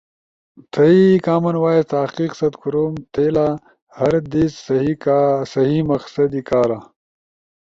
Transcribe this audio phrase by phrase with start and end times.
[0.71, 3.47] تھئی کامن وائس تحقیق ست کوروم تھئی لا
[3.97, 4.51] ہر دیز
[5.53, 6.79] صحیح مقصد کارا